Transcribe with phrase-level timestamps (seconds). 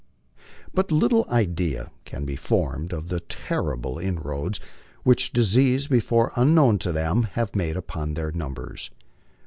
[0.73, 4.59] But little idea can be formed of the terrible inroads
[5.03, 8.89] which diseases befoixj unknown to them have made upon their numbers.